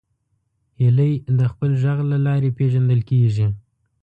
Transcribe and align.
هیلۍ 0.79 1.13
د 1.37 1.39
خپل 1.51 1.71
غږ 1.83 1.99
له 2.11 2.17
لارې 2.25 2.55
پیژندل 2.57 3.01
کېږي 3.09 3.47